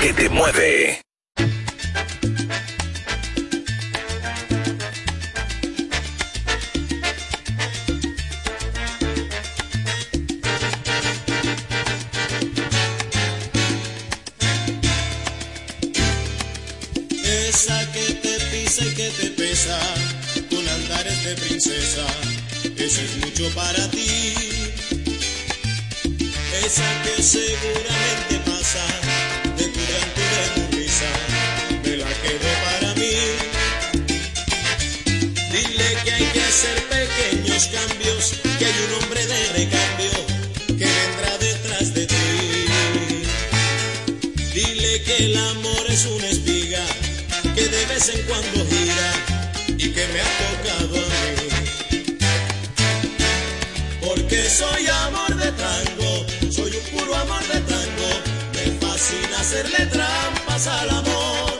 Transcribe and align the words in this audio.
que 0.00 0.14
te 0.14 0.28
mueve. 0.30 0.59
al 60.66 60.90
amor. 60.90 61.58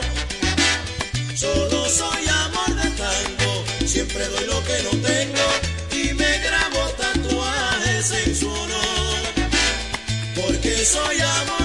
Solo 1.34 1.88
soy 1.88 2.28
amor 2.28 2.74
de 2.74 2.90
tango, 2.90 3.64
siempre 3.86 4.26
doy 4.26 4.44
lo 4.46 4.62
que 4.64 4.82
no 4.82 4.90
tengo 5.08 5.46
y 5.92 6.12
me 6.14 6.38
grabo 6.38 6.80
tatuajes 6.98 8.10
en 8.26 8.36
su 8.36 8.48
honor. 8.50 9.20
Porque 10.34 10.84
soy 10.84 11.18
amor. 11.20 11.59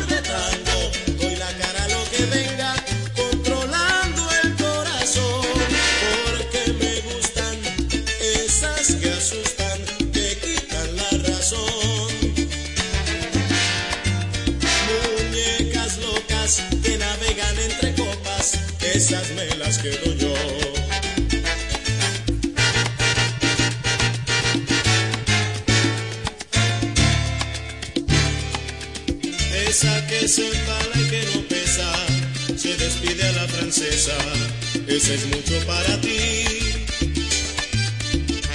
esa 34.87 35.13
es 35.15 35.25
mucho 35.27 35.65
para 35.65 35.99
ti. 35.99 36.45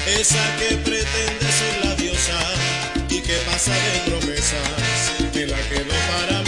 Esa 0.06 0.56
que 0.58 0.76
pretende 0.76 1.46
ser 1.58 1.84
la 1.84 1.94
diosa 1.96 2.38
y 3.08 3.20
que 3.20 3.34
pasa 3.50 3.72
de 3.72 4.10
promesas, 4.10 5.32
de 5.34 5.46
la 5.48 5.58
que 5.68 5.78
no 5.80 5.94
para. 6.08 6.39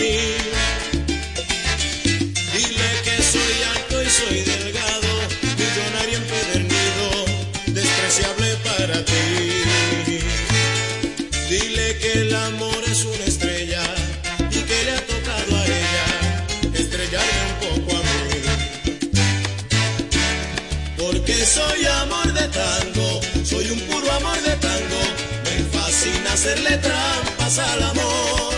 hacerle 26.43 26.77
trampas 26.79 27.57
al 27.57 27.83
amor. 27.85 28.55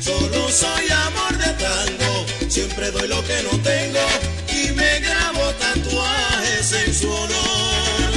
Solo 0.00 0.48
soy 0.50 0.88
amor 1.06 1.38
de 1.38 1.52
tango, 1.52 2.26
siempre 2.48 2.90
doy 2.90 3.06
lo 3.06 3.22
que 3.22 3.42
no 3.44 3.50
tengo 3.62 4.04
y 4.48 4.72
me 4.72 4.98
grabo 4.98 5.52
tatuajes 5.60 6.72
en 6.72 6.94
su 6.94 7.08
honor. 7.12 8.10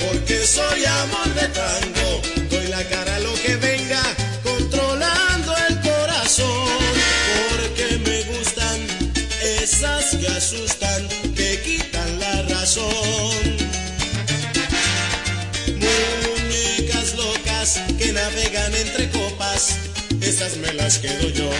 Porque 0.00 0.44
soy 0.44 0.84
amor 0.84 1.28
de 1.34 1.48
tango 1.48 1.91
navegan 18.12 18.74
entre 18.74 19.10
copas, 19.10 19.76
esas 20.20 20.56
me 20.58 20.72
las 20.74 20.98
quedo 20.98 21.28
yo. 21.30 21.50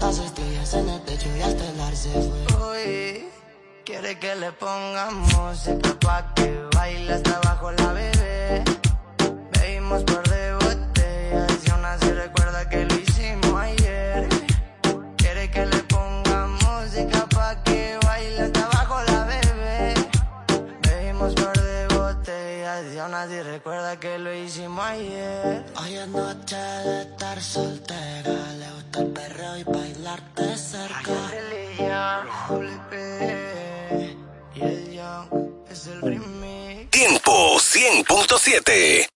Las 0.00 0.18
estrellas 0.18 0.74
en 0.74 0.88
el 0.88 1.00
techo 1.02 1.28
y 1.36 1.42
al 1.42 1.54
telar 1.56 1.94
se 1.94 2.10
fue. 2.10 2.56
Hoy 2.58 3.28
quiere 3.84 4.18
que 4.18 4.34
le 4.34 4.52
ponga 4.52 5.10
música 5.10 5.94
pa' 6.00 6.34
que 6.34 6.64
baile 6.74 7.12
hasta 7.12 7.36
abajo 7.36 7.70
la 7.72 7.92
bebé. 7.92 8.64
Bebimos 9.52 10.02
por 10.04 10.29
recuerda 23.42 23.98
que 23.98 24.18
lo 24.18 24.32
hicimos 24.34 24.84
ayer. 24.84 25.64
Hoy 25.76 25.94
es 25.94 26.08
noche 26.08 26.56
de 26.56 27.02
estar 27.02 27.40
soltera, 27.40 28.52
le 28.58 28.70
gusta 28.72 29.00
el 29.00 29.06
perreo 29.08 29.56
y 29.58 29.64
bailarte 29.64 30.56
cerca. 30.56 31.12
Tiempo 36.90 37.56
100.7 37.56 39.08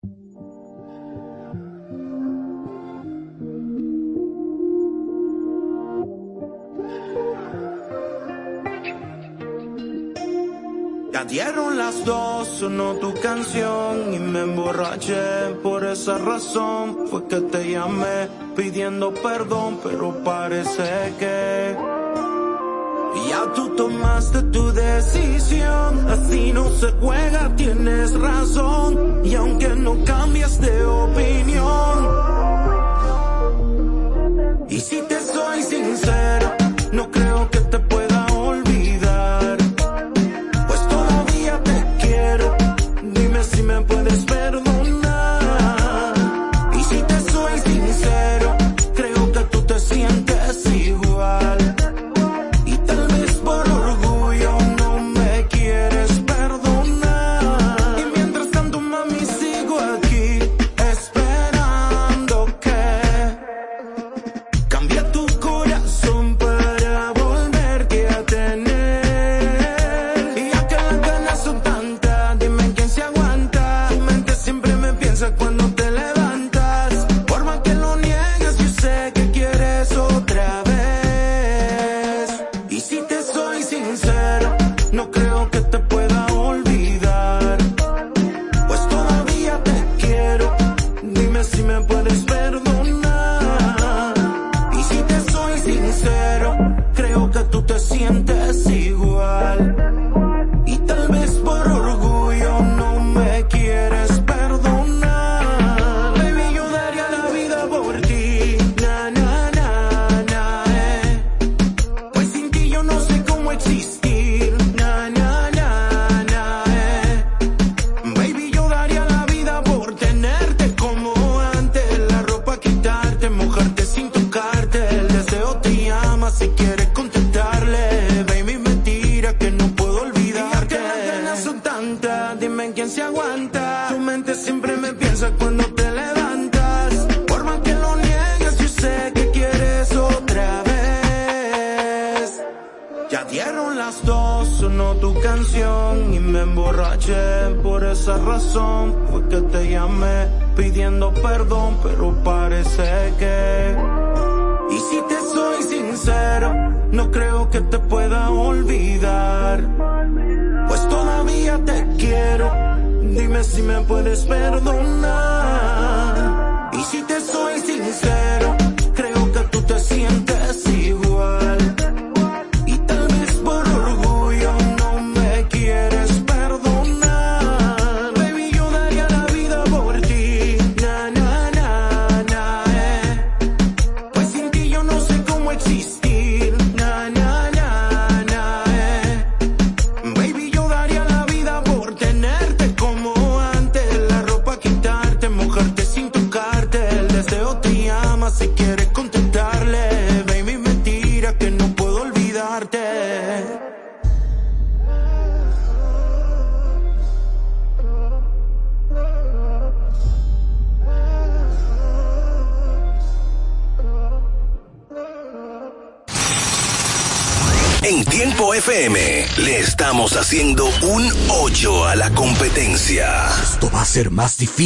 Ya 11.15 11.25
dieron 11.25 11.79
las 11.79 12.05
dos, 12.05 12.49
sonó 12.49 12.95
tu 12.95 13.15
canción 13.15 14.13
y 14.13 14.19
me 14.19 14.41
emborraché. 14.41 15.55
Por 15.63 15.85
esa 15.85 16.19
razón 16.19 17.07
fue 17.09 17.29
que 17.29 17.41
te 17.41 17.71
llamé 17.71 18.27
pidiendo 18.57 19.15
perdón, 19.15 19.79
pero 19.81 20.25
parece 20.25 21.15
que 21.21 21.77
ya 23.29 23.53
tú 23.55 23.77
tomaste 23.77 24.43
tu 24.43 24.73
decisión. 24.73 26.05
Así 26.11 26.53
no 26.53 26.69
se 26.71 26.91
juega, 27.01 27.55
tienes 27.55 28.13
razón. 28.19 29.21
Y 29.25 29.37
aunque 29.37 29.69
no 29.69 30.05
cambias 30.05 30.61
de 30.61 30.85
opinión, 30.85 32.09
y 34.69 34.81
si 34.81 35.01
te 35.03 35.21
soy 35.21 35.63
sincero, 35.63 36.51
no 36.91 37.09
creo 37.13 37.49
que 37.53 37.61
te 37.61 37.79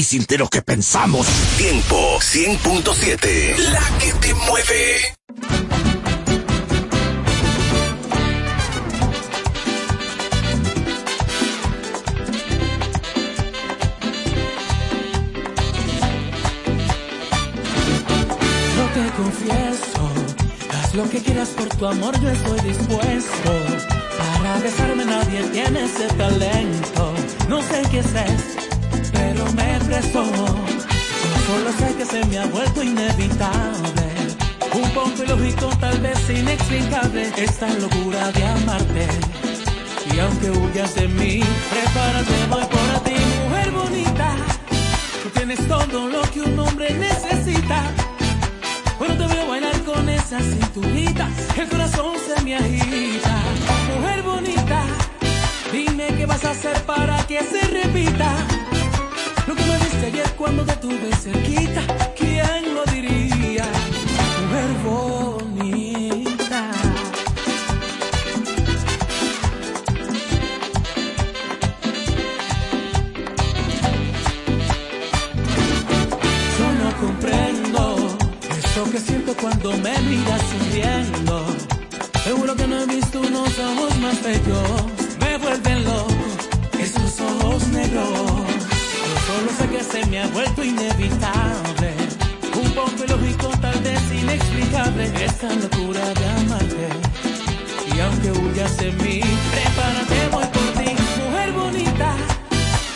sinceros 0.08 0.48
que 0.48 0.62
pensamos. 0.62 1.26
Tiempo 1.58 2.18
100.7, 2.18 3.58
la 3.58 3.98
que 3.98 4.12
te 4.14 4.34
mueve. 4.34 5.14
No 18.76 18.84
te 18.94 19.10
confieso, 19.14 20.10
haz 20.72 20.94
lo 20.94 21.10
que 21.10 21.20
quieras 21.20 21.50
por 21.50 21.68
tu 21.68 21.86
amor, 21.86 22.18
yo 22.22 22.30
estoy 22.30 22.60
dispuesto. 22.60 23.52
Para 24.16 24.58
besarme 24.60 25.04
nadie 25.04 25.42
tiene 25.52 25.84
ese 25.84 26.08
talento, 26.14 27.14
no 27.50 27.60
sé 27.60 27.82
qué 27.90 27.98
es. 27.98 28.67
Solo 29.88 31.72
sé 31.78 31.94
que 31.96 32.04
se 32.04 32.22
me 32.26 32.38
ha 32.38 32.46
vuelto 32.46 32.82
inevitable. 32.82 34.06
Un 34.74 34.90
poco 34.90 35.24
ilógico, 35.24 35.68
tal 35.80 35.98
vez 36.00 36.18
inexplicable, 36.28 37.32
esta 37.38 37.68
locura 37.74 38.30
de 38.32 38.46
amarte. 38.46 39.08
Y 40.12 40.18
aunque 40.18 40.50
huyas 40.50 40.94
de 40.94 41.08
mí, 41.08 41.40
prepárate, 41.70 42.34
voy 42.50 42.64
por 42.66 43.02
ti, 43.02 43.14
mujer 43.48 43.70
bonita. 43.70 44.36
Tú 45.22 45.30
tienes 45.30 45.66
todo 45.66 46.06
lo 46.06 46.20
que 46.32 46.42
un 46.42 46.58
hombre 46.58 46.92
necesita. 46.92 47.82
Bueno, 48.98 49.16
te 49.16 49.26
veo 49.34 49.48
bailar 49.48 49.82
con 49.84 50.06
esa 50.10 50.38
cinturita, 50.38 51.30
el 51.56 51.66
corazón 51.66 52.14
se 52.26 52.42
me 52.42 52.56
agita. 52.56 53.42
Mujer 53.96 54.22
bonita, 54.22 54.82
dime 55.72 56.08
qué 56.08 56.26
vas 56.26 56.44
a 56.44 56.50
hacer 56.50 56.78
para 56.82 57.26
que 57.26 57.40
se 57.42 57.60
repita. 57.68 58.57
Lo 59.48 59.54
que 59.54 59.64
me 59.64 59.78
diste 59.78 60.06
ayer 60.08 60.30
cuando 60.36 60.62
te 60.62 60.76
tuve 60.76 61.10
cerquita, 61.16 61.80
¿quién 62.14 62.74
lo 62.74 62.84
diría? 62.92 63.64
Mujer 64.42 64.70
bonita. 64.84 66.70
Yo 76.58 76.66
no 76.82 76.88
comprendo 77.00 78.18
eso 78.50 78.90
que 78.90 79.00
siento 79.00 79.34
cuando 79.40 79.72
me 79.78 79.98
miras 80.00 80.42
sonriendo. 80.42 81.46
Seguro 82.22 82.54
que 82.54 82.66
no 82.66 82.82
he 82.82 82.86
visto 82.86 83.18
unos 83.18 83.58
ojos 83.58 83.96
más 84.00 84.22
bellos. 84.22 84.70
Me 85.20 85.38
vuelven 85.38 85.84
loco 85.84 86.12
esos 86.78 87.18
ojos 87.22 87.66
negros. 87.68 88.47
Que 89.70 89.84
se 89.84 90.06
me 90.06 90.20
ha 90.20 90.26
vuelto 90.28 90.64
inevitable. 90.64 91.92
Un 92.54 92.70
poco 92.72 93.04
ilógico, 93.04 93.48
tal 93.60 93.78
vez 93.80 94.00
inexplicable. 94.12 95.04
Esta 95.22 95.48
locura 95.54 96.00
de 96.14 96.26
amarte. 96.26 96.88
Y 97.94 98.00
aunque 98.00 98.32
huyas 98.32 98.76
de 98.78 98.92
mí, 98.92 99.20
prepárate, 99.50 100.28
voy 100.32 100.46
por 100.46 100.82
ti. 100.82 100.90
Mujer 101.22 101.52
bonita, 101.52 102.16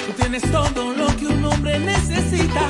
tú 0.07 0.13
tienes 0.19 0.43
todo 0.51 0.95
lo 0.95 1.07
que 1.17 1.27
un 1.27 1.45
hombre 1.45 1.79
necesita. 1.79 2.63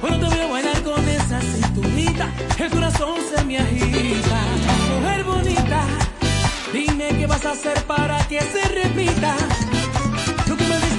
Bueno, 0.00 0.18
te 0.18 0.34
veo 0.34 0.48
bailar 0.50 0.82
con 0.82 1.08
esa 1.08 1.40
cinturita, 1.40 2.32
el 2.58 2.70
corazón 2.70 3.16
se 3.34 3.44
me 3.44 3.58
agita. 3.58 4.40
Mujer 5.00 5.24
bonita, 5.24 5.86
dime 6.72 7.08
qué 7.18 7.26
vas 7.26 7.44
a 7.44 7.50
hacer 7.52 7.82
para 7.82 8.26
que 8.28 8.40
se 8.40 8.62
repita. 8.68 9.36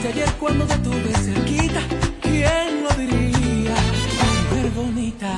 Diste 0.02 0.14
ayer 0.14 0.34
cuando 0.40 0.66
te 0.66 0.78
tuve 0.78 1.14
cerquita, 1.14 1.82
¿quién 2.22 2.84
lo 2.84 2.90
diría? 2.92 3.76
Mujer 4.50 4.72
bonita, 4.74 5.38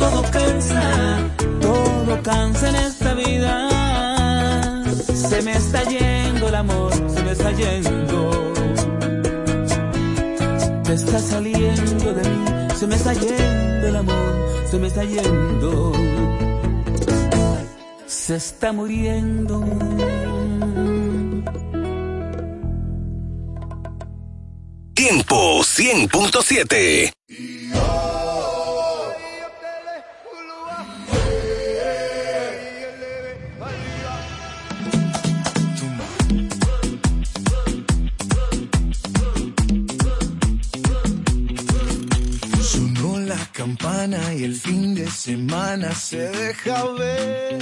todo 0.00 0.22
cansa, 0.32 0.82
todo 1.60 2.22
cansa 2.22 2.68
en 2.70 2.76
esta 2.76 3.14
vida. 3.14 3.52
Se 5.14 5.42
me 5.42 5.52
está 5.52 5.82
yendo 5.84 6.48
el 6.48 6.54
amor, 6.54 6.92
se 7.14 7.22
me 7.22 7.32
está 7.32 7.50
yendo. 7.52 8.52
Te 10.84 10.92
está 10.94 11.18
saliendo 11.18 12.14
de 12.14 12.28
mí, 12.28 12.44
se 12.78 12.86
me 12.86 12.96
está 12.96 13.12
yendo 13.12 13.86
el 13.90 13.96
amor, 13.96 14.32
se 14.70 14.78
me 14.78 14.86
está 14.88 15.04
yendo. 15.04 15.92
Se 18.06 18.36
está 18.36 18.72
muriendo. 18.72 19.60
Tiempo 24.94 25.60
100.7 25.60 27.19
deja 46.50 46.84
ver. 46.98 47.59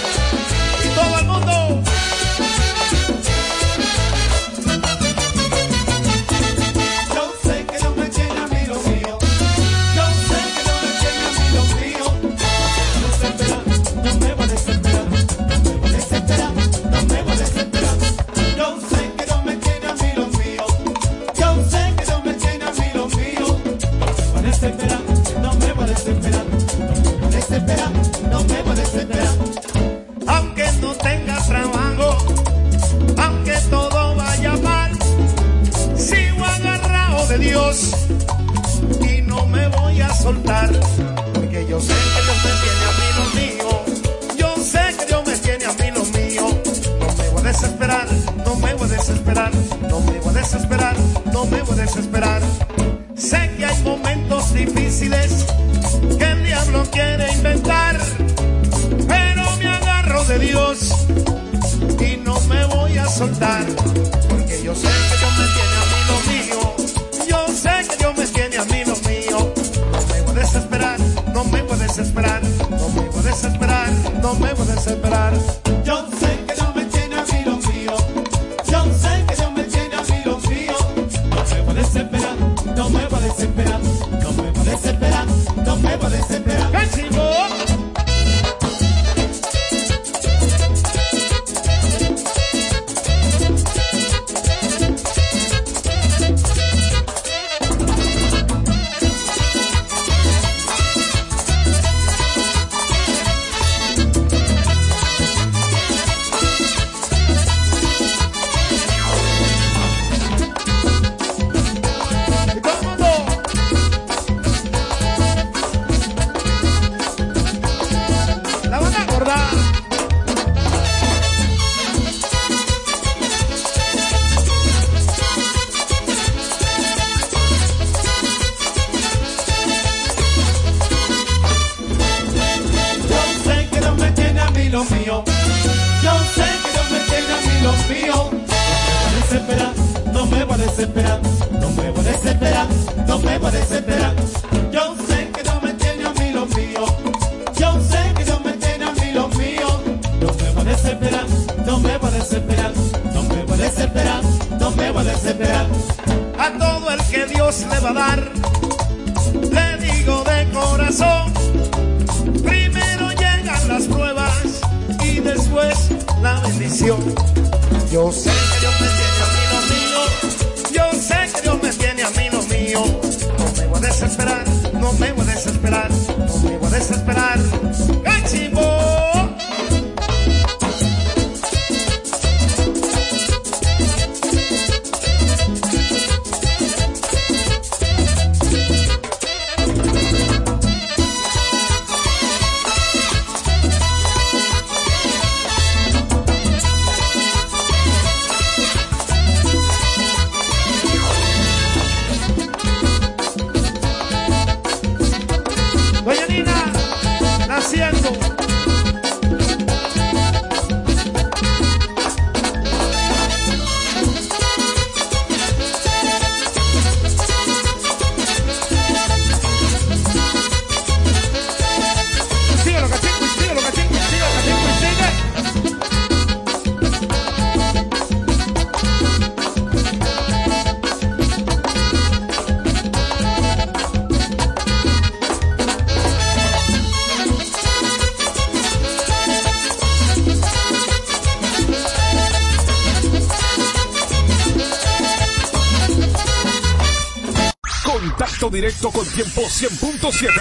tiempo 249.20 249.42
100.7 249.42 250.32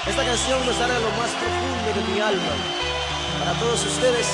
Esta 0.07 0.23
canción 0.23 0.63
me 0.67 0.73
sale 0.73 0.93
a 0.93 0.99
lo 0.99 1.09
más 1.17 1.31
profundo 1.31 1.93
de 1.95 2.13
mi 2.13 2.19
alma. 2.19 2.53
Para 3.39 3.53
todos 3.53 3.83
ustedes, 3.85 4.27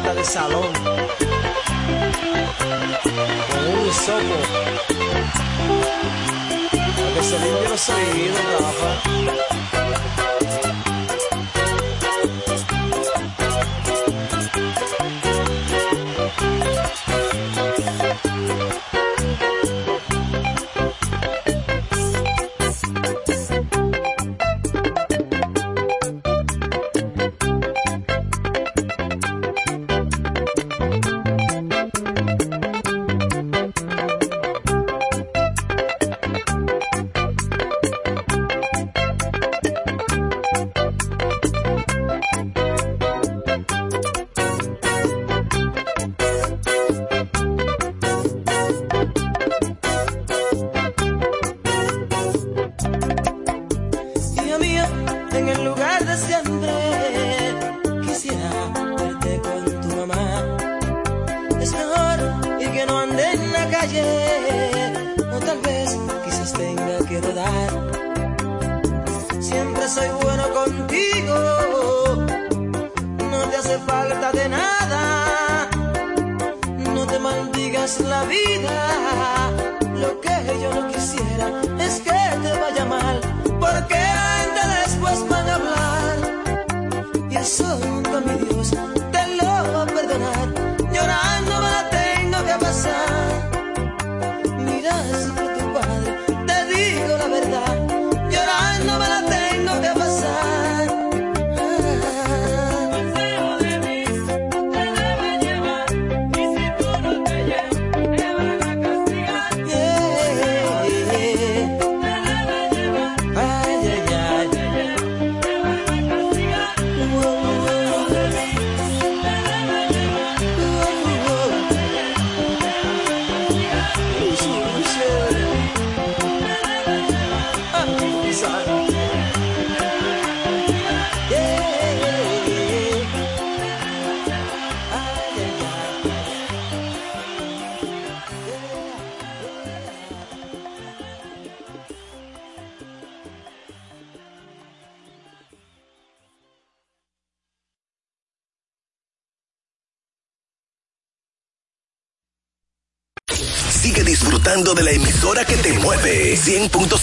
de 0.00 0.24
salón. 0.24 0.72
Con 3.50 3.66
un 3.68 3.86
hisopo. 3.86 4.36
Para 6.96 7.14
que 7.14 7.22
se 7.22 7.38
limpie 7.38 7.68
los 7.68 7.88
oídos, 7.88 8.40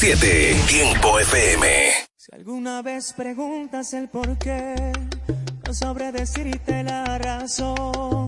7. 0.02 0.56
Tiempo 0.68 1.20
FM. 1.20 1.68
Si 2.18 2.32
alguna 2.34 2.82
vez 2.82 3.14
preguntas 3.14 3.94
el 3.94 4.10
por 4.10 4.36
qué, 4.40 4.74
no 5.64 5.76
sabré 5.76 6.12
decirte 6.12 6.82
la 6.82 7.20
razón. 7.20 8.28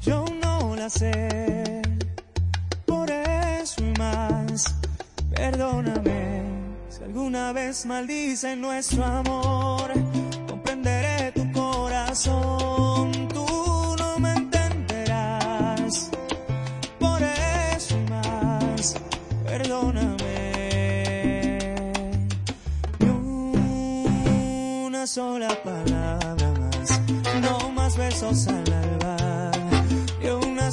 Yo 0.00 0.24
no 0.42 0.74
la 0.74 0.88
sé. 0.88 1.82
Por 2.86 3.10
eso 3.10 3.84
y 3.84 3.98
más, 3.98 4.74
perdóname. 5.34 6.42
Si 6.88 7.04
alguna 7.04 7.52
vez 7.52 7.84
maldicen 7.84 8.62
nuestro 8.62 9.04
amor 9.04 9.75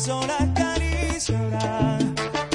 sola 0.04 0.38
caricia 0.54 1.40
habrá. 1.40 1.98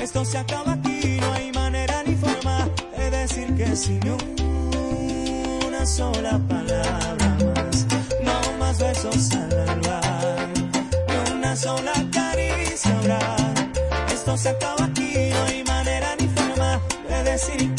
Esto 0.02 0.22
se 0.24 0.36
acaba 0.36 0.72
aquí, 0.72 1.18
no 1.18 1.32
hay 1.32 1.50
manera 1.52 2.02
ni 2.06 2.14
forma 2.14 2.68
de 2.96 3.10
decir 3.10 3.54
que 3.56 3.74
sin 3.74 4.00
una 5.66 5.86
sola 5.86 6.38
palabra 6.46 7.36
más. 7.54 7.86
No 8.22 8.38
más 8.58 8.78
besos 8.78 9.30
al 9.32 9.68
alba, 9.70 10.00
ni 11.08 11.32
una 11.36 11.56
sola 11.56 11.94
caricia 12.12 12.98
habrá. 12.98 13.36
Esto 14.12 14.36
se 14.36 14.50
acaba 14.50 14.84
aquí, 14.84 15.30
no 15.32 15.42
hay 15.44 15.64
manera 15.64 16.16
ni 16.20 16.28
forma 16.28 16.80
de 17.08 17.22
decir 17.30 17.74
que 17.74 17.77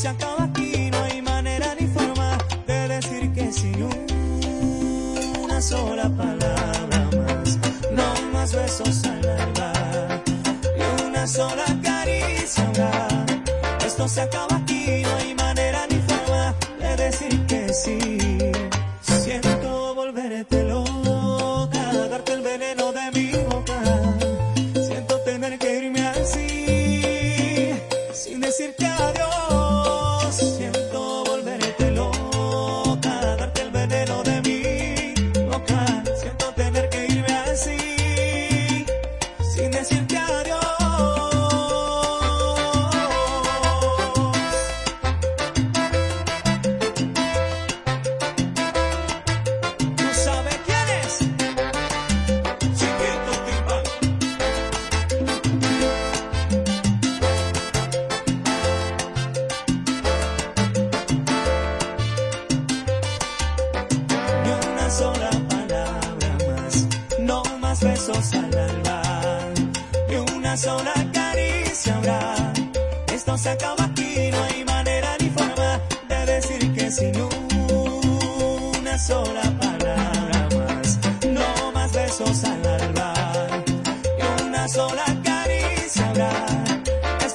se 0.00 0.08
acabó. 0.08 0.29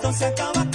esto 0.06 0.14
se 0.20 0.26
acaba. 0.26 0.75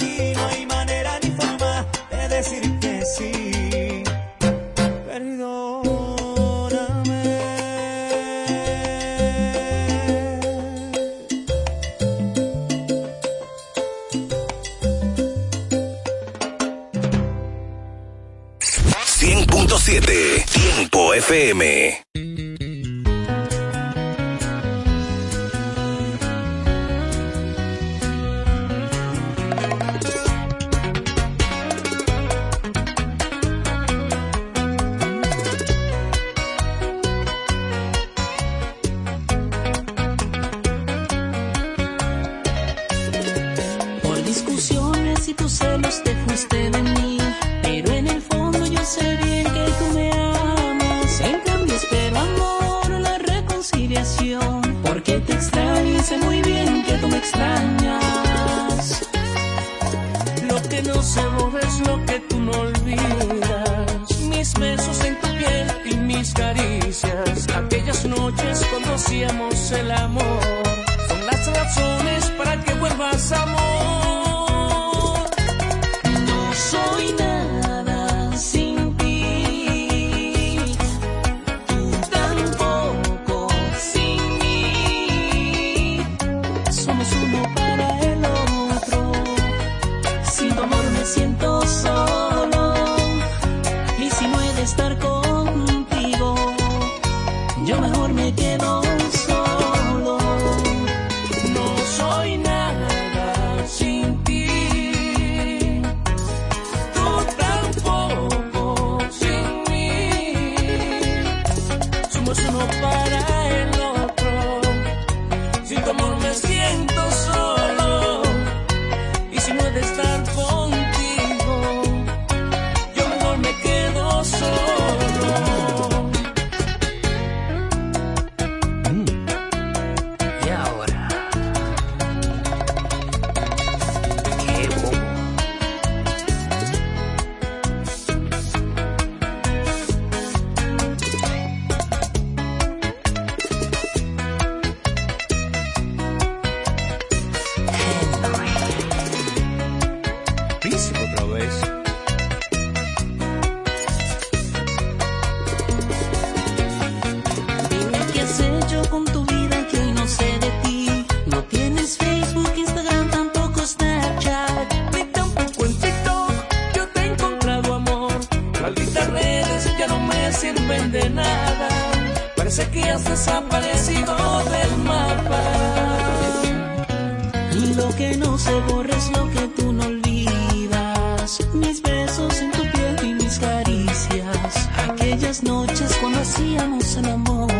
Lo 177.75 177.89
que 177.95 178.17
no 178.17 178.37
se 178.37 178.53
borra 178.61 178.95
es 178.95 179.09
lo 179.11 179.29
que 179.29 179.47
tú 179.55 179.71
no 179.71 179.85
olvidas. 179.85 181.39
Mis 181.53 181.81
besos 181.81 182.41
en 182.41 182.51
tu 182.51 182.63
piel 182.63 182.95
y 183.03 183.13
mis 183.13 183.39
caricias. 183.39 184.69
Aquellas 184.89 185.43
noches 185.43 185.95
cuando 185.99 186.19
hacíamos 186.19 186.95
el 186.97 187.05
amor. 187.05 187.51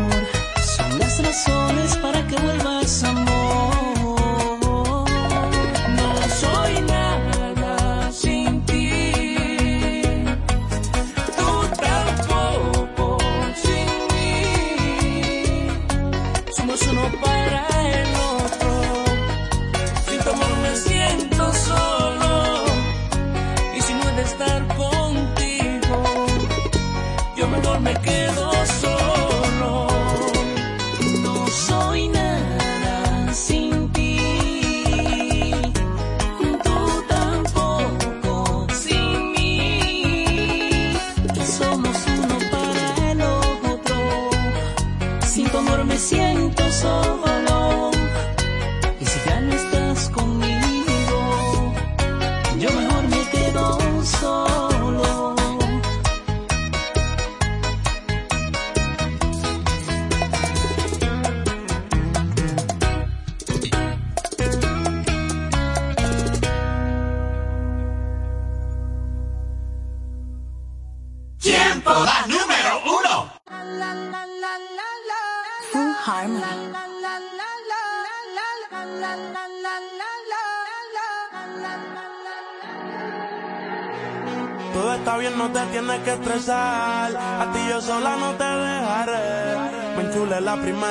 Son 0.76 0.99
las 0.99 1.24
razones 1.24 1.95
para 1.97 2.26
que 2.28 2.36
vuelvas 2.36 3.03
amor. 3.03 3.20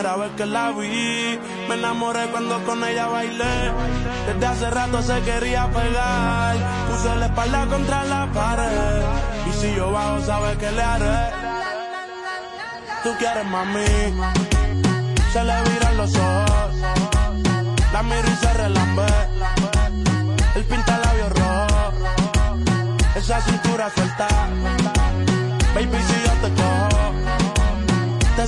Primera 0.00 0.16
vez 0.16 0.32
que 0.36 0.46
la 0.46 0.70
vi. 0.70 1.38
Me 1.68 1.74
enamoré 1.74 2.26
cuando 2.30 2.58
con 2.64 2.82
ella 2.84 3.06
bailé. 3.06 3.72
Desde 4.26 4.46
hace 4.46 4.70
rato 4.70 5.02
se 5.02 5.20
quería 5.20 5.68
pegar. 5.70 6.56
Puse 6.88 7.16
la 7.16 7.26
espalda 7.26 7.66
contra 7.66 8.04
la 8.04 8.26
pared. 8.32 9.02
Y 9.48 9.52
si 9.60 9.74
yo 9.74 9.92
bajo, 9.92 10.20
sabes 10.22 10.56
que 10.56 10.70
le 10.70 10.82
haré. 10.82 11.20
Tú 13.02 13.10
quieres 13.18 13.46
mami. 13.46 13.84
Se 15.32 15.44
le 15.44 15.62
viran 15.70 15.96
los 15.96 16.14
ojos. 16.16 16.74
La 17.92 18.02
miro 18.02 18.28
y 18.32 18.36
se 18.36 18.52
relambe. 18.54 19.06
El 20.54 20.64
pinta 20.64 20.98
labios 20.98 21.32
rojo. 21.40 21.92
Esa 23.16 23.40
cintura 23.42 23.90
suelta. 23.94 24.28
Baby, 25.74 25.98
si 26.08 26.16
yo 26.26 26.32
te 26.42 26.54
cojo, 26.54 26.89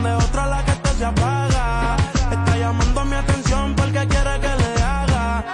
Prende 0.00 0.14
otra 0.14 0.46
la 0.46 0.64
que 0.64 0.70
esto 0.70 0.90
se 0.96 1.04
apaga. 1.04 1.96
Está 2.30 2.56
llamando 2.56 3.04
mi 3.04 3.16
atención 3.16 3.74
porque 3.74 4.06
quiere 4.06 4.38
que 4.38 4.52
le 4.62 4.82
haga. 4.82 5.44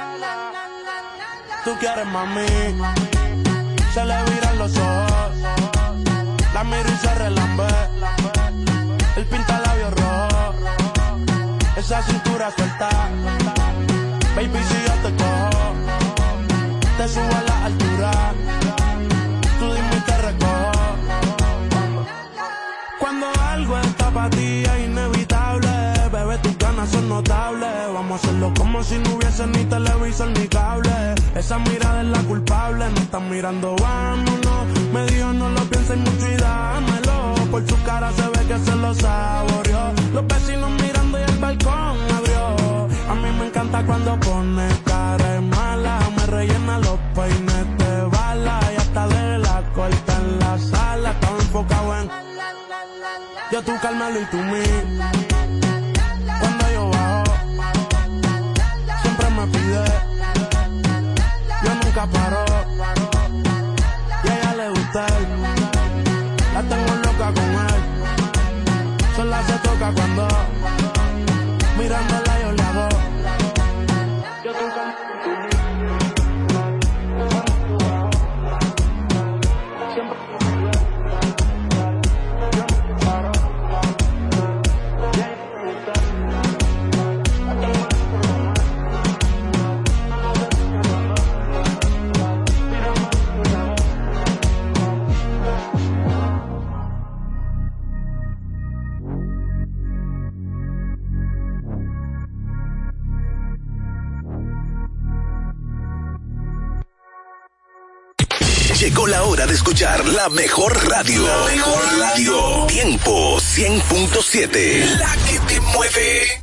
Tú 1.64 1.70
quieres 1.80 2.07
mami. 2.07 2.47
Se 3.95 4.05
le 4.05 4.22
viran 4.24 4.59
los 4.59 4.76
ojos. 4.76 5.30
La 6.53 6.62
miro 6.62 6.90
y 6.95 6.97
se 6.99 7.14
relambe. 7.14 7.68
El 9.16 9.24
pinta 9.24 9.61
labios 9.61 9.95
rojo. 9.95 10.55
Esa 11.76 12.03
cintura 12.03 12.51
suelta. 12.55 12.90
Baby, 14.36 14.61
si 14.68 14.76
yo 14.86 14.95
te 15.05 15.16
cojo, 15.22 15.74
te 16.99 17.09
subo 17.09 17.34
a 17.34 17.42
la 17.49 17.64
altura. 17.64 18.54
Vamos 28.15 28.27
a 28.27 28.29
hacerlo 28.29 28.55
como 28.57 28.81
si 28.85 28.97
no 28.99 29.17
hubiese 29.17 29.45
ni 29.49 29.65
televisor 29.65 30.29
ni 30.39 30.47
cable. 30.47 31.15
Esa 31.35 31.59
mirada 31.59 32.01
es 32.01 32.07
la 32.07 32.21
culpable, 32.21 32.89
no 32.89 33.01
están 33.01 33.29
mirando, 33.29 33.75
vámonos. 33.75 34.67
Me 34.93 35.05
dijo 35.07 35.33
no 35.33 35.49
lo 35.49 35.61
pienses 35.62 35.97
mucho 35.97 36.31
y 36.31 36.37
dámelo. 36.37 37.35
Por 37.51 37.69
su 37.69 37.83
cara 37.83 38.12
se 38.12 38.23
ve 38.23 38.47
que 38.47 38.57
se 38.57 38.77
lo 38.77 38.95
saboreó. 38.95 39.93
Los 40.12 40.27
vecinos 40.29 40.71
mirando 40.81 41.19
y 41.19 41.23
el 41.25 41.39
balcón 41.39 41.99
abrió. 42.17 42.87
A 43.11 43.15
mí 43.17 43.31
me 43.37 43.47
encanta 43.49 43.85
cuando 43.85 44.21
pone 44.21 44.69
cara 44.85 45.41
mala. 45.41 45.99
Me 46.17 46.27
rellena 46.27 46.79
los 46.79 46.99
peines 47.17 47.79
de 47.79 48.03
bala. 48.12 48.61
Y 48.75 48.77
hasta 48.77 49.09
de 49.09 49.39
la 49.39 49.62
corta 49.75 50.17
en 50.19 50.39
la 50.39 50.57
sala. 50.59 51.11
Estaba 51.11 51.37
enfocado 51.39 51.97
en 51.97 52.25
yo 53.53 53.62
tú 53.62 53.73
Carmelo 53.81 54.21
y 54.21 54.25
tú 54.27 54.37
mí. 54.37 55.14
Love. 70.17 70.54
la 109.85 110.30
mejor 110.30 110.72
radio. 110.89 111.22
Radio. 111.99 112.64
Tiempo 112.66 113.37
100.7. 113.37 114.97
La 114.99 115.14
que 115.26 115.39
te 115.47 115.61
mueve. 115.61 116.43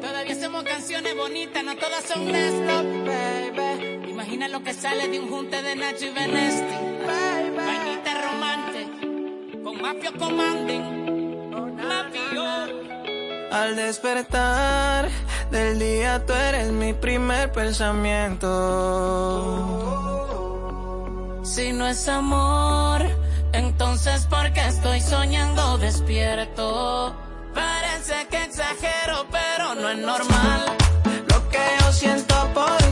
Todavía 0.00 0.32
hacemos 0.32 0.62
canciones 0.62 1.16
bonitas, 1.16 1.64
no 1.64 1.76
todas 1.76 2.04
son 2.04 2.32
stop, 2.32 2.86
baby. 3.06 4.08
Imagina 4.08 4.46
lo 4.46 4.62
que 4.62 4.72
sale 4.72 5.08
de 5.08 5.18
un 5.18 5.28
junte 5.28 5.60
de 5.62 5.74
Nacho 5.74 6.04
y 6.04 6.10
Benesti. 6.10 6.76
Vainita 7.56 8.22
romante, 8.22 8.86
con 9.64 9.82
mafio 9.82 10.12
commanding. 10.16 11.74
Mafio. 11.76 12.44
Al 13.50 13.74
despertar 13.74 15.08
del 15.50 15.80
día 15.80 16.24
tú 16.24 16.34
eres 16.34 16.68
mi 16.68 16.94
primer 16.94 17.50
pensamiento. 17.50 19.96
Si 21.46 21.72
no 21.72 21.86
es 21.86 22.08
amor, 22.08 23.02
entonces 23.52 24.26
por 24.26 24.52
qué 24.52 24.66
estoy 24.66 25.00
soñando 25.00 25.78
despierto. 25.78 27.14
Parece 27.54 28.26
que 28.28 28.42
exagero, 28.42 29.26
pero 29.30 29.76
no 29.76 29.88
es 29.88 29.98
normal 29.98 30.76
lo 31.28 31.48
que 31.48 31.58
yo 31.80 31.92
siento 31.92 32.34
por 32.52 32.85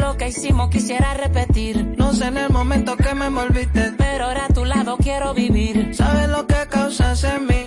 Lo 0.00 0.16
que 0.16 0.28
hicimos 0.28 0.70
quisiera 0.70 1.14
repetir. 1.14 1.94
No 1.96 2.12
sé 2.12 2.26
en 2.26 2.36
el 2.36 2.50
momento 2.50 2.96
que 2.96 3.14
me 3.14 3.26
envolviste. 3.26 3.92
Pero 3.96 4.24
ahora 4.24 4.46
a 4.46 4.52
tu 4.52 4.64
lado 4.64 4.96
quiero 4.96 5.34
vivir. 5.34 5.94
Sabes 5.94 6.28
lo 6.28 6.46
que 6.46 6.66
causas 6.68 7.22
en 7.22 7.46
mí. 7.46 7.65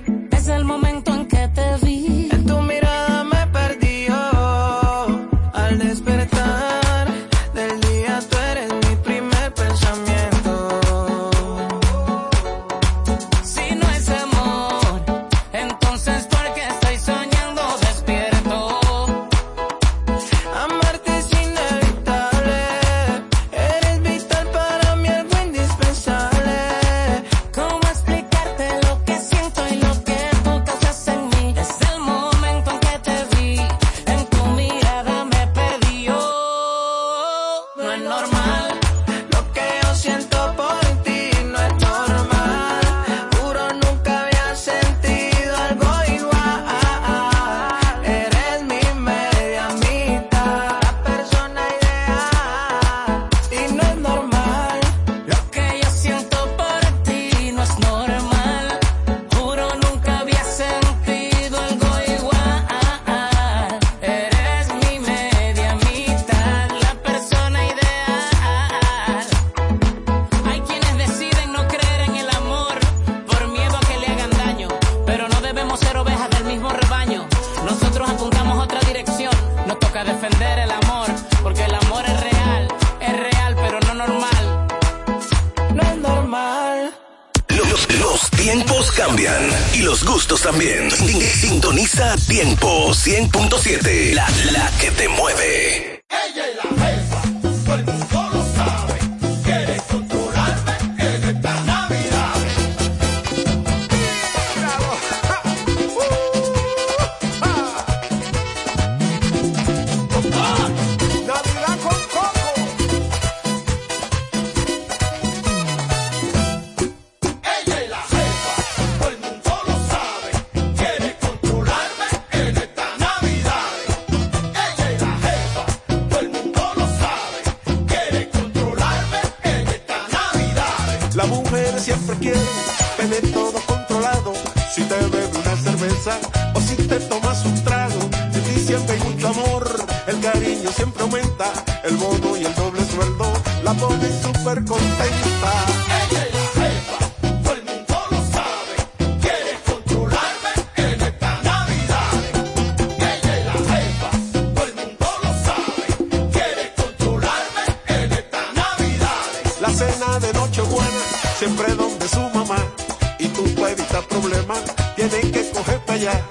tienen 164.96 165.32
que 165.32 165.50
coger 165.52 165.80
para 165.80 165.94
allá. 165.94 166.22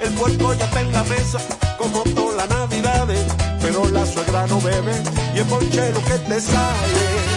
El 0.00 0.12
puerco 0.14 0.54
ya 0.54 0.64
está 0.64 0.80
en 0.80 0.92
la 0.92 1.02
mesa, 1.04 1.38
como 1.78 2.02
todas 2.14 2.36
las 2.36 2.48
navidades, 2.48 3.20
pero 3.60 3.88
la 3.88 4.06
suegra 4.06 4.46
no 4.46 4.60
bebe 4.60 4.92
y 5.34 5.38
el 5.38 5.46
ponchero 5.46 6.00
que 6.04 6.18
te 6.18 6.40
sale. 6.40 7.35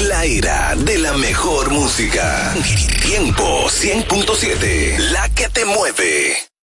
la 0.00 0.24
era 0.24 0.74
de 0.76 0.98
la 0.98 1.12
mejor 1.16 1.70
música. 1.70 2.54
Tiempo 3.02 3.68
100.7, 3.68 4.98
la 5.10 5.28
que 5.34 5.48
te 5.48 5.64
mueve. 5.64 6.55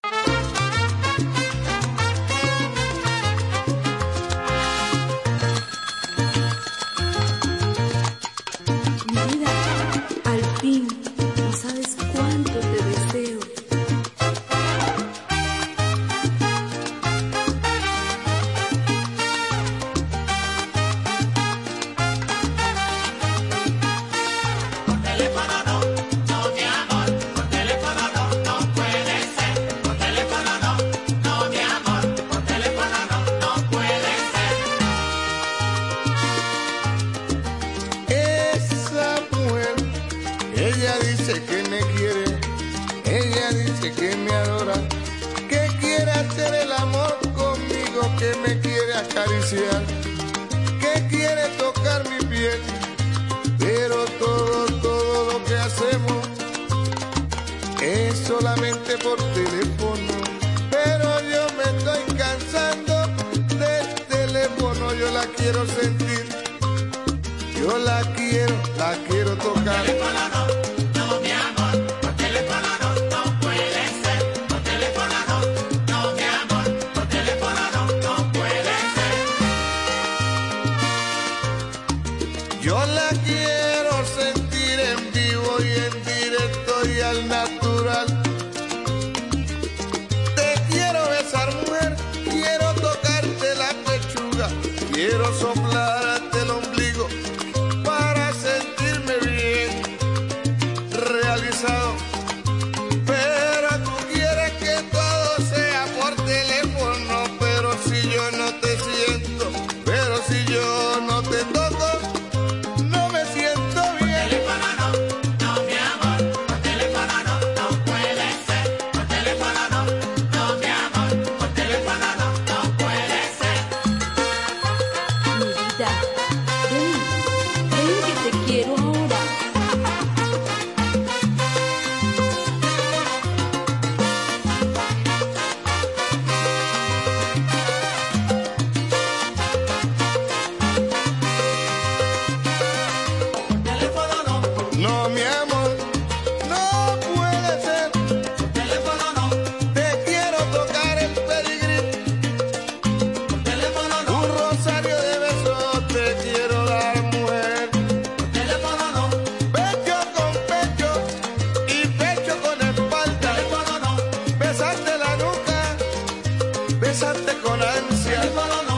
Bésate 166.80 167.38
con 167.44 167.62
ansia. 167.62 168.73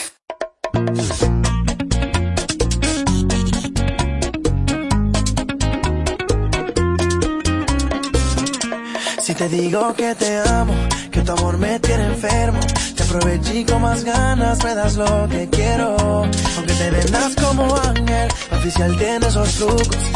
Si 9.22 9.35
te 9.35 9.49
digo 9.49 9.95
que 9.95 10.14
te 10.14 10.37
amo, 10.39 10.74
que 11.11 11.22
tu 11.22 11.33
amor 11.33 11.59
me 11.59 11.81
tiene 11.81 12.07
enfermo, 12.07 12.61
te 12.95 13.03
aproveché 13.03 13.64
con 13.64 13.83
más 13.83 14.05
ganas, 14.05 14.62
me 14.62 14.72
das 14.74 14.95
lo 14.97 15.27
que 15.29 15.49
quiero. 15.49 15.97
Aunque 16.57 16.74
te 16.74 16.91
vendas 16.91 17.35
como 17.37 17.74
ángel, 17.74 18.29
oficial 18.53 18.97
tiene 18.99 19.27
esos 19.27 19.55
trucos. 19.55 20.16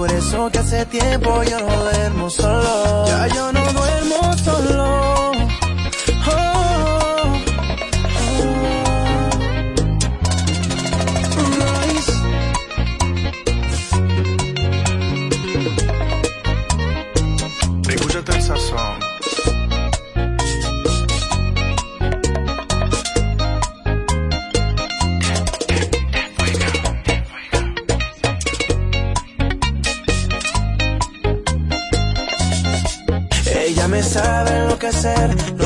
Por 0.00 0.10
eso 0.12 0.50
que 0.50 0.58
hace 0.58 0.86
tiempo 0.86 1.42
yo 1.42 1.60
no 1.60 1.76
duermo 1.82 2.30
solo. 2.30 3.06
Ya 3.06 3.26
yo 3.26 3.52
no 3.52 3.60
duermo 3.70 4.32
solo. 4.38 5.29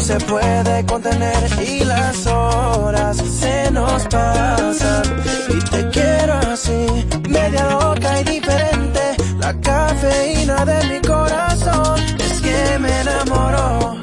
Se 0.04 0.18
puede 0.26 0.84
contener 0.84 1.48
y 1.66 1.82
las 1.82 2.26
horas 2.26 3.16
se 3.16 3.70
nos 3.70 4.02
pasan. 4.08 5.02
Y 5.48 5.58
te 5.70 5.88
quiero 5.88 6.34
así, 6.52 6.86
media 7.30 7.70
loca 7.70 8.20
y 8.20 8.24
diferente, 8.24 9.00
la 9.38 9.58
cafeína 9.60 10.64
de 10.66 10.78
mi 10.88 11.00
corazón. 11.00 11.98
Es 12.18 12.40
que 12.42 12.78
me 12.80 13.00
enamoró, 13.00 13.96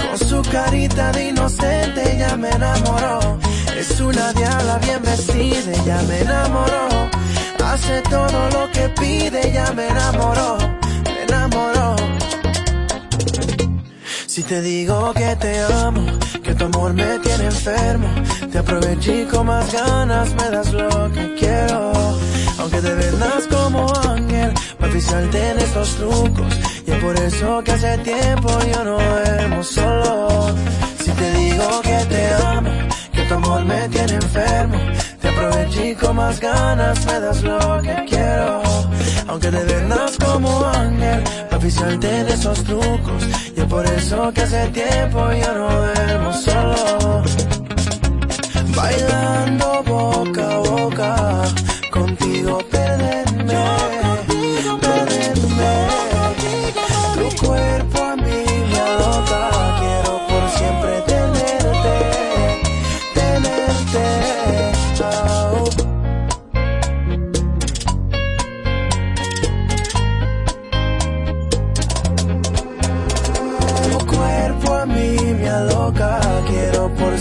con 0.00 0.28
su 0.28 0.40
carita 0.50 1.12
de 1.12 1.28
inocente 1.28 2.16
ya 2.18 2.34
me 2.36 2.48
enamoró. 2.48 3.38
Es 3.76 4.00
una 4.00 4.32
diabla 4.32 4.78
bien 4.78 5.02
vestida, 5.02 5.72
ya 5.84 6.00
me 6.08 6.20
enamoró. 6.20 7.10
Hace 7.62 8.00
todo 8.02 8.50
lo 8.50 8.70
que 8.70 8.88
pide, 9.00 9.52
ya 9.52 9.70
me 9.72 9.86
enamoró, 9.88 10.58
te 14.52 14.60
digo 14.60 15.14
que 15.14 15.34
te 15.36 15.62
amo, 15.62 16.04
que 16.42 16.54
tu 16.54 16.66
amor 16.66 16.92
me 16.92 17.18
tiene 17.20 17.44
enfermo, 17.46 18.06
te 18.50 18.58
aproveché 18.58 19.26
con 19.28 19.46
más 19.46 19.72
ganas, 19.72 20.34
me 20.34 20.50
das 20.50 20.70
lo 20.74 21.10
que 21.10 21.34
quiero. 21.36 21.92
Aunque 22.58 22.82
te 22.82 22.94
vendas 22.94 23.48
como 23.48 23.90
ángel, 24.06 24.52
para 24.78 24.92
pisarte 24.92 25.38
en 25.52 25.58
estos 25.58 25.96
trucos. 25.96 26.52
Y 26.86 26.90
es 26.90 26.98
por 26.98 27.16
eso 27.18 27.62
que 27.64 27.72
hace 27.72 27.96
tiempo 27.98 28.48
yo 28.70 28.84
no 28.84 28.98
duermo 28.98 29.62
solo. 29.62 30.54
Si 31.02 31.10
te 31.12 31.32
digo 31.32 31.80
que 31.80 31.98
te 32.12 32.34
amo, 32.34 32.70
que 33.10 33.22
tu 33.22 33.34
amor 33.34 33.64
me 33.64 33.88
tiene 33.88 34.14
enfermo, 34.16 34.78
aproveché 35.42 35.96
con 35.96 36.16
más 36.16 36.40
ganas, 36.40 37.04
me 37.06 37.20
das 37.20 37.42
lo 37.42 37.82
que 37.82 38.04
quiero. 38.08 38.62
Aunque 39.28 39.48
te 39.50 39.64
vendas 39.64 40.16
como 40.18 40.64
ángel, 40.66 41.22
para 41.48 41.62
pisarte 41.62 42.20
en 42.20 42.28
esos 42.28 42.62
trucos. 42.64 43.22
Y 43.56 43.60
es 43.60 43.66
por 43.66 43.84
eso 43.86 44.32
que 44.32 44.42
hace 44.42 44.68
tiempo 44.68 45.32
yo 45.32 45.54
no 45.54 45.68
duermo 45.76 46.32
solo. 46.32 47.22
Bailando 48.76 49.82
boca 49.84 50.54
a 50.54 50.58
boca, 50.58 51.42
contigo 51.90 52.58
perderme. 52.70 54.01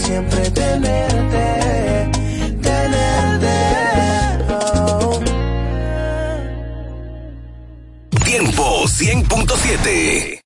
Siempre 0.02 0.50
tenerte, 0.52 2.12
tenerte. 2.62 3.56
Oh. 4.50 5.20
Tiempo 8.26 8.64
100.7. 8.86 10.42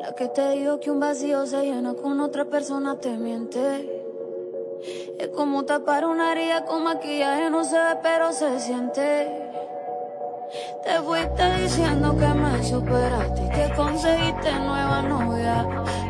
La 0.00 0.14
que 0.14 0.28
te 0.28 0.50
digo 0.50 0.78
que 0.80 0.90
un 0.90 1.00
vacío 1.00 1.46
se 1.46 1.62
llena 1.62 1.94
con 1.94 2.20
otra 2.20 2.44
persona 2.44 2.98
te 2.98 3.16
miente. 3.16 4.11
Es 5.18 5.28
como 5.28 5.64
tapar 5.64 6.04
una 6.04 6.32
herida 6.32 6.64
con 6.64 6.82
maquillaje, 6.82 7.50
no 7.50 7.64
se 7.64 7.76
ve 7.76 7.98
pero 8.02 8.32
se 8.32 8.58
siente. 8.58 9.50
Te 10.84 11.00
fuiste 11.00 11.62
diciendo 11.62 12.16
que 12.18 12.26
me 12.26 12.64
superaste 12.64 13.42
y 13.44 13.48
que 13.50 13.74
conseguiste 13.74 14.52
nueva 14.52 15.02
novia. 15.02 15.62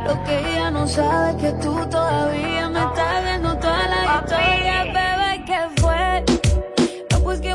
Lo 0.07 0.25
que 0.25 0.39
ella 0.39 0.71
no 0.71 0.89
sabe 0.89 1.31
es 1.31 1.37
que 1.37 1.53
tú 1.63 1.75
todavía 1.91 2.69
me 2.71 2.81
estás 2.81 3.25
viendo 3.25 3.59
toda 3.59 3.89
la 3.89 4.21
historia, 4.21 4.85
bebé, 4.85 5.45
¿qué 5.47 5.81
fue? 5.81 6.25
No, 7.11 7.21
pues 7.23 7.41
que 7.41 7.55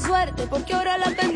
Suerte, 0.00 0.46
porque 0.48 0.74
ahora 0.74 0.98
las 0.98 1.16
bendiciones 1.16 1.35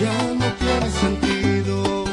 ya 0.00 0.34
no 0.34 0.46
tiene 0.54 0.90
sentido. 0.90 2.04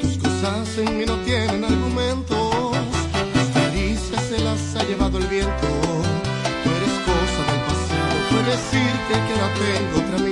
Tus 0.00 0.18
cosas 0.18 0.78
en 0.78 0.98
mí 0.98 1.04
no 1.06 1.16
tienen 1.18 1.64
argumentos. 1.64 2.76
Tus 3.32 3.48
caricias 3.52 4.22
se 4.28 4.38
las 4.40 4.76
ha 4.76 4.84
llevado 4.84 5.18
el 5.18 5.26
viento. 5.26 5.66
Tú 6.62 6.70
eres 6.78 6.96
cosa 7.08 7.40
del 7.50 7.60
pasado. 7.68 8.16
Puedes 8.30 8.46
decirte 8.46 9.12
que 9.26 9.34
la 9.42 9.48
tengo 9.64 10.06
otra 10.06 10.23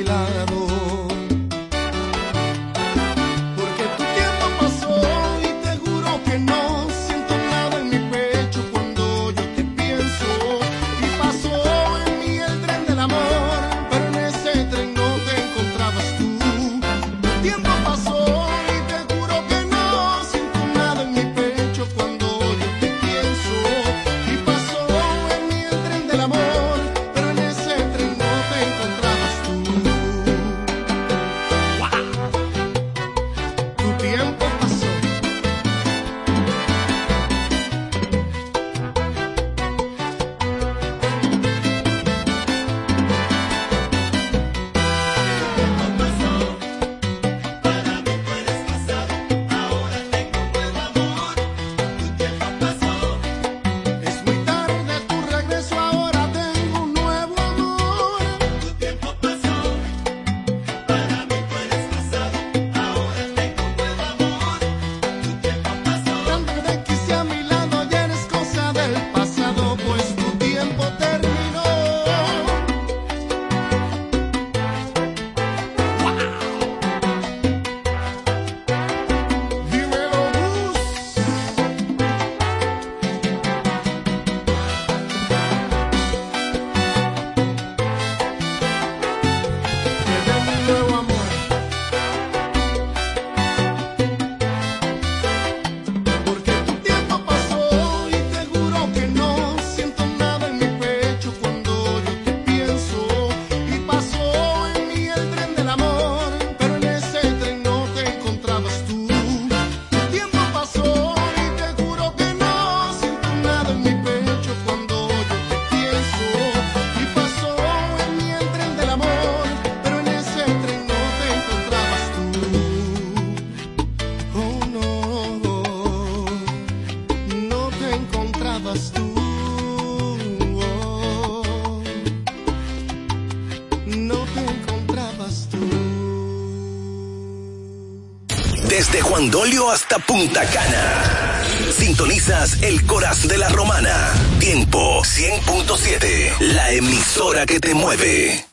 Bandolio 139.22 139.70
hasta 139.70 140.00
Punta 140.00 140.44
Cana. 140.46 141.44
Sintonizas 141.78 142.60
el 142.60 142.84
Coraz 142.86 143.28
de 143.28 143.38
la 143.38 143.48
Romana. 143.50 144.12
Tiempo 144.40 145.00
100.7, 145.04 146.40
la 146.40 146.72
emisora 146.72 147.46
que 147.46 147.60
te 147.60 147.72
mueve. 147.72 148.44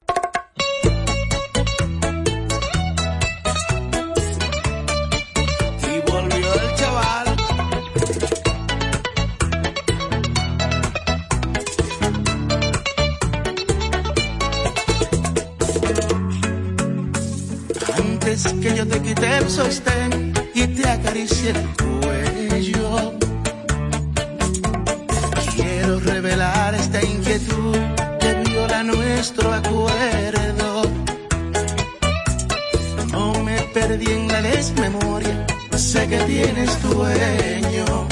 que 18.62 18.76
yo 18.76 18.88
te 18.88 19.02
quité 19.02 19.38
el 19.38 19.50
sostén 19.50 20.29
te 20.82 20.90
acaricie 20.90 21.50
el 21.50 21.70
cuello. 21.78 23.14
Quiero 25.56 26.00
revelar 26.00 26.76
esta 26.76 27.04
inquietud 27.04 27.78
que 28.20 28.34
viola 28.50 28.84
nuestro 28.84 29.54
acuerdo. 29.54 30.84
No 33.12 33.44
me 33.44 33.62
perdí 33.74 34.12
en 34.12 34.28
la 34.28 34.42
desmemoria, 34.42 35.46
sé 35.76 36.08
que 36.08 36.20
tienes 36.20 36.82
dueño. 36.84 38.08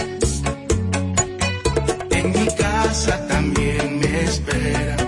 En 2.12 2.32
mi 2.32 2.48
casa 2.56 3.28
también 3.28 4.00
me 4.00 4.22
espera 4.24 5.07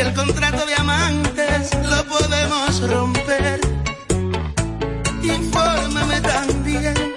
El 0.00 0.14
contrato 0.14 0.64
de 0.64 0.74
amantes 0.76 1.74
lo 1.74 2.02
podemos 2.06 2.90
romper, 2.90 3.60
infórmame 5.22 6.20
también. 6.22 7.09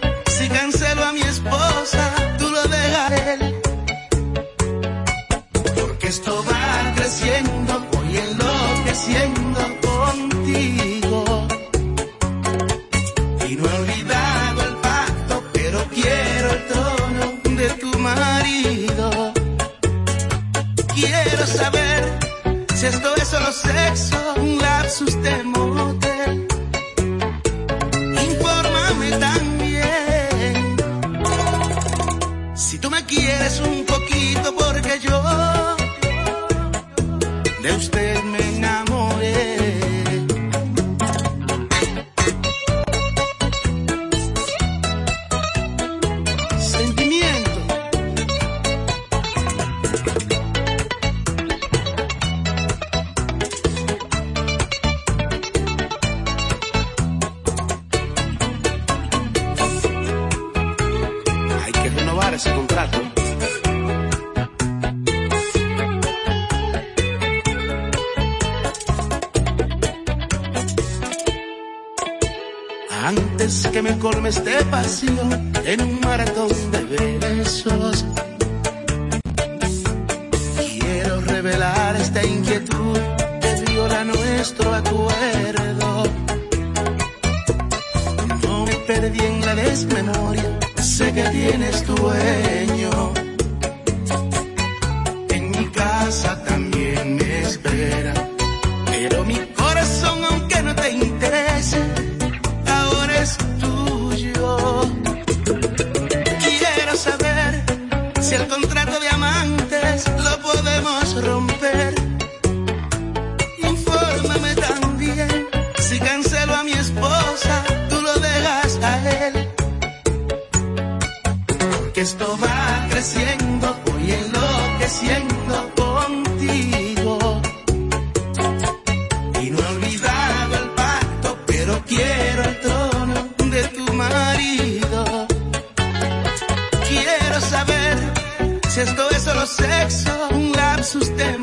De 140.94 141.40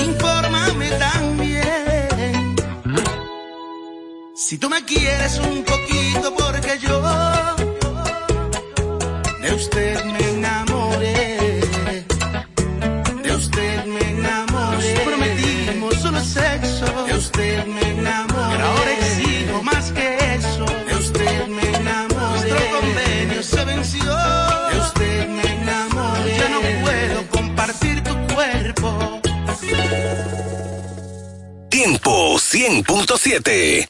Infórmame 0.00 0.90
también. 0.90 2.54
Si 4.36 4.58
tú 4.58 4.70
me 4.70 4.84
quieres 4.84 5.40
un 5.40 5.64
100.7. 33.08 33.87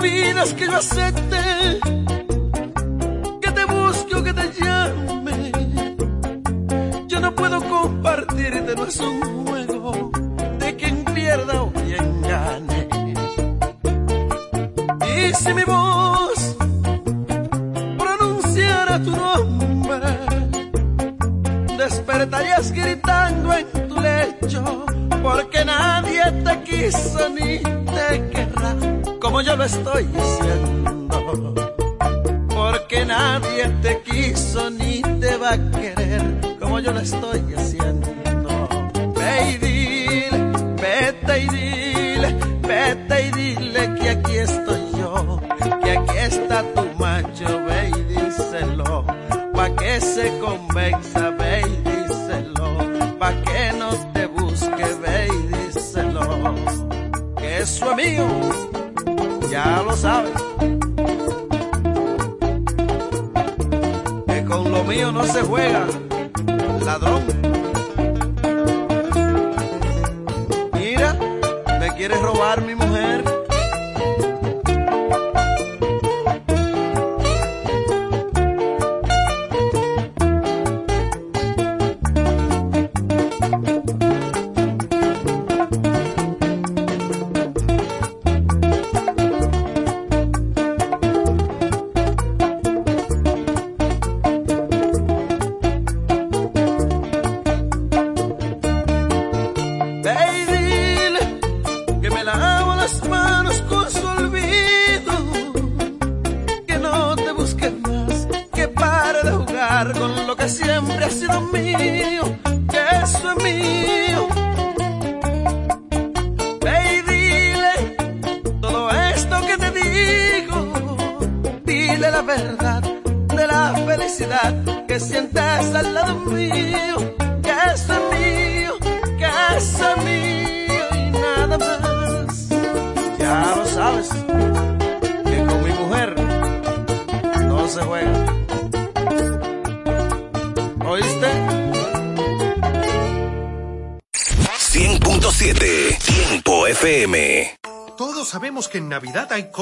pidas 0.00 0.54
que 0.54 0.66
yo 0.66 0.76
acepte, 0.76 1.80
que 3.42 3.50
te 3.50 3.64
busque 3.64 4.14
o 4.14 4.22
que 4.22 4.32
te 4.32 4.52
llame. 4.58 5.52
Yo 7.06 7.20
no 7.20 7.34
puedo 7.34 7.60
compartirte, 7.62 8.74
no 8.74 8.84
es 8.86 9.00
un 9.00 9.46
juego 9.46 10.10
de 10.58 10.76
quien 10.76 11.04
pierda 11.04 11.62
o 11.62 11.72
quien 11.72 12.22
gane. 12.22 12.88
Y 15.16 15.34
si 15.34 15.54
mi 15.54 15.64
voz 15.64 16.56
pronunciara 17.98 19.02
tu 19.02 19.10
nombre, 19.10 20.10
despertarías 21.76 22.72
gritando 22.72 23.52
en 23.52 23.88
tu 23.88 24.00
lecho, 24.00 24.86
porque 25.22 25.64
nadie 25.64 26.22
te 26.44 26.62
quiso 26.62 27.28
ni 27.30 27.58
te 27.58 28.30
querrá 28.30 28.97
como 29.28 29.42
yo 29.42 29.56
lo 29.56 29.64
estoy 29.64 30.04
diciendo. 30.04 31.54
Porque 32.48 33.04
nadie 33.04 33.68
te 33.82 34.00
quiso 34.00 34.70
ni 34.70 35.02
te 35.02 35.36
va 35.36 35.52
a 35.52 35.70
querer 35.70 36.56
como 36.58 36.80
yo 36.80 36.92
lo 36.92 37.00
estoy 37.00 37.40
diciendo. 37.40 38.08
Ve 39.14 39.50
y 39.50 39.56
dile, 39.58 40.38
vete 40.80 41.40
y 41.40 41.48
dile, 41.48 42.36
vete 42.62 43.26
y 43.26 43.30
dile 43.32 43.94
que 44.00 44.08
aquí 44.08 44.36
estoy 44.38 44.92
yo, 44.98 45.40
que 45.82 45.90
aquí 45.90 46.18
está 46.18 46.62
tu 46.74 46.86
macho, 46.98 47.64
ve 47.66 47.90
y 47.90 48.02
díselo, 48.14 49.04
pa' 49.52 49.70
que 49.76 50.00
se 50.00 50.38
convenza. 50.38 51.27
lo 59.88 59.96
sabes. 59.96 60.32
Que 64.26 64.44
con 64.44 64.70
lo 64.70 64.84
mío 64.84 65.12
no 65.12 65.24
se 65.24 65.40
juega, 65.42 65.86
ladrón. 66.84 67.57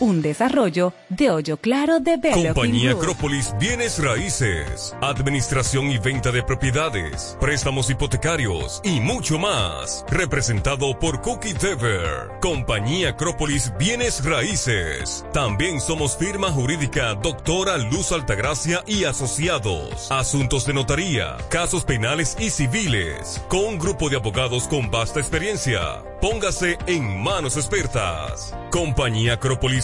un 0.00 0.22
desarrollo 0.22 0.92
de 1.08 1.30
Hoyo 1.30 1.56
Claro 1.56 2.00
de 2.00 2.16
Developing 2.16 2.54
Compañía. 2.54 2.92
Acrópolis 2.92 3.54
Bienes 3.58 4.02
Raíces, 4.02 4.96
Administración 5.00 5.90
y 5.90 5.98
Venta 5.98 6.32
de 6.32 6.42
Propiedades, 6.42 7.36
Préstamos 7.40 7.90
Hipotecarios 7.90 8.80
y 8.84 9.00
mucho 9.00 9.38
más. 9.38 10.04
Representado 10.08 10.98
por 10.98 11.20
Cookie 11.20 11.54
Dever. 11.54 12.30
Compañía 12.40 13.10
Acrópolis 13.10 13.72
Bienes 13.78 14.24
Raíces. 14.24 15.24
También 15.32 15.80
somos 15.80 16.16
firma 16.16 16.50
jurídica 16.50 17.14
Doctora 17.14 17.78
Luz 17.78 18.12
Altagracia 18.12 18.82
y 18.86 19.04
Asociados. 19.04 20.10
Asuntos 20.10 20.66
de 20.66 20.74
notaría, 20.74 21.36
casos 21.48 21.84
penales 21.84 22.36
y 22.38 22.50
civiles. 22.50 23.42
Con 23.48 23.64
un 23.64 23.78
grupo 23.78 24.08
de 24.08 24.16
abogados 24.16 24.68
con 24.68 24.90
vasta 24.90 25.20
experiencia. 25.20 26.02
Póngase 26.20 26.78
en 26.86 27.22
manos 27.22 27.56
expertas. 27.56 28.56
Compañía 28.70 29.34
Acrópolis 29.34 29.83